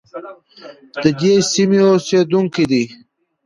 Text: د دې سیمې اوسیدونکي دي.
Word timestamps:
د 1.03 1.05
دې 1.19 1.33
سیمې 1.51 1.79
اوسیدونکي 1.89 2.63
دي. 2.71 2.83